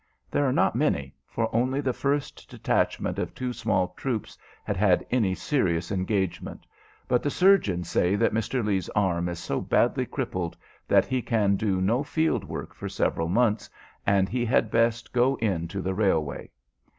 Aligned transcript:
There 0.31 0.47
are 0.47 0.51
not 0.51 0.75
many, 0.75 1.13
for 1.27 1.47
only 1.55 1.79
the 1.79 1.93
first 1.93 2.49
detachment 2.49 3.19
of 3.19 3.35
two 3.35 3.53
small 3.53 3.89
troops 3.89 4.35
had 4.63 4.75
had 4.75 5.05
any 5.11 5.35
serious 5.35 5.91
engagement; 5.91 6.65
but 7.07 7.21
the 7.21 7.29
surgeons 7.29 7.87
say 7.87 8.15
that 8.15 8.33
Mr. 8.33 8.65
Lee's 8.65 8.89
arm 8.95 9.29
is 9.29 9.37
so 9.37 9.61
badly 9.61 10.07
crippled 10.07 10.57
that 10.87 11.05
he 11.05 11.21
can 11.21 11.55
do 11.55 11.79
no 11.79 12.01
field 12.01 12.43
work 12.43 12.73
for 12.73 12.89
several 12.89 13.27
months, 13.27 13.69
and 14.03 14.27
he 14.27 14.43
had 14.43 14.71
best 14.71 15.13
go 15.13 15.35
in 15.35 15.67
to 15.67 15.83
the 15.83 15.93
railway. 15.93 16.49